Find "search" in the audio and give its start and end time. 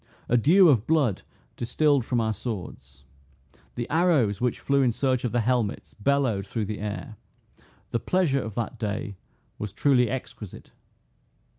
4.91-5.23